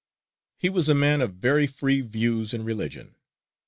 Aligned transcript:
_)]He 0.57 0.67
was 0.67 0.89
a 0.89 0.95
man 0.95 1.21
of 1.21 1.35
very 1.35 1.67
free 1.67 2.01
views 2.01 2.55
in 2.55 2.63
religion. 2.63 3.13